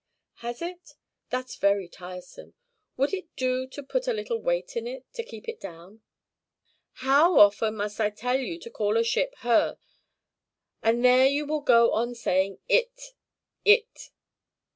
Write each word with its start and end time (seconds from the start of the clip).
"Has 0.37 0.63
it? 0.63 0.95
that's 1.29 1.57
very 1.57 1.87
tiresome! 1.87 2.55
Would 2.97 3.13
it 3.13 3.35
do 3.35 3.67
to 3.67 3.83
put 3.83 4.07
a 4.07 4.13
little 4.13 4.41
weight 4.41 4.75
in 4.75 4.87
it, 4.87 5.05
to 5.13 5.21
keep 5.23 5.47
it 5.47 5.59
down?" 5.59 6.01
"How 7.05 7.37
often 7.37 7.75
must 7.75 7.99
I 8.01 8.09
tell 8.09 8.39
you 8.39 8.57
to 8.61 8.71
call 8.71 8.97
a 8.97 9.03
ship 9.03 9.35
'her;' 9.41 9.77
and 10.81 11.05
there 11.05 11.27
you 11.27 11.45
will 11.45 11.61
go 11.61 11.91
on 11.93 12.15
saying 12.15 12.57
it 12.67 13.13
it!" 13.63 14.09